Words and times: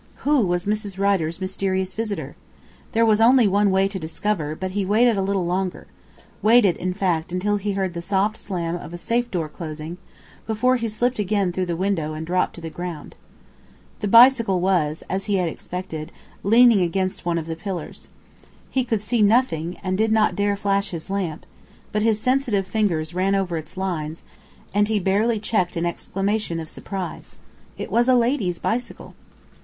Who 0.25 0.39
was 0.47 0.65
Mrs. 0.65 0.97
Rider's 0.97 1.39
mysterious 1.39 1.93
visitor? 1.93 2.35
There 2.93 3.05
was 3.05 3.21
only 3.21 3.47
one 3.47 3.69
way 3.69 3.87
to 3.87 3.99
discover, 3.99 4.55
but 4.55 4.71
he 4.71 4.83
waited 4.83 5.15
a 5.15 5.21
little 5.21 5.45
longer 5.45 5.85
waited, 6.41 6.75
in 6.77 6.95
fact, 6.95 7.31
until 7.31 7.57
he 7.57 7.73
heard 7.73 7.93
the 7.93 8.01
soft 8.01 8.35
slam 8.37 8.75
of 8.75 8.95
a 8.95 8.97
safe 8.97 9.29
door 9.29 9.47
closing 9.47 9.99
before 10.47 10.77
he 10.77 10.87
slipped 10.87 11.19
again 11.19 11.51
through 11.51 11.67
the 11.67 11.75
window 11.75 12.15
and 12.15 12.25
dropped 12.25 12.55
to 12.55 12.61
the 12.61 12.71
ground. 12.71 13.13
The 13.99 14.07
bicycle 14.07 14.59
was, 14.59 15.03
as 15.07 15.25
he 15.25 15.35
had 15.35 15.47
expected, 15.47 16.11
leaning 16.41 16.81
against 16.81 17.23
one 17.23 17.37
of 17.37 17.45
the 17.45 17.55
pillars. 17.55 18.07
He 18.71 18.83
could 18.83 19.03
see 19.03 19.21
nothing, 19.21 19.77
and 19.83 19.99
did 19.99 20.11
not 20.11 20.35
dare 20.35 20.57
flash 20.57 20.89
his 20.89 21.11
lamp, 21.11 21.45
but 21.91 22.01
his 22.01 22.19
sensitive 22.19 22.65
fingers 22.65 23.13
ran 23.13 23.35
over 23.35 23.55
its 23.55 23.77
lines, 23.77 24.23
and 24.73 24.87
he 24.87 24.99
barely 24.99 25.39
checked 25.39 25.77
an 25.77 25.85
exclamation 25.85 26.59
of 26.59 26.69
surprise. 26.69 27.37
It 27.77 27.91
was 27.91 28.09
a 28.09 28.15
lady's 28.15 28.57
bicycle! 28.57 29.13